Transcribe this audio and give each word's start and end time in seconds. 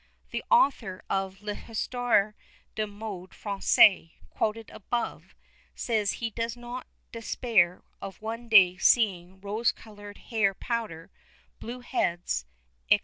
The 0.31 0.43
author 0.49 1.03
of 1.11 1.43
L'Histoire 1.43 2.33
des 2.73 2.87
Modes 2.87 3.33
Française, 3.37 4.13
quoted 4.31 4.71
above, 4.71 5.35
says 5.75 6.13
he 6.13 6.31
does 6.31 6.57
not 6.57 6.87
"despair 7.11 7.83
of 8.01 8.19
one 8.19 8.49
day 8.49 8.77
seeing 8.77 9.39
rose 9.41 9.71
coloured 9.71 10.17
hair 10.17 10.55
powder, 10.55 11.11
blue 11.59 11.81
heads," 11.81 12.47
&c. 12.89 12.99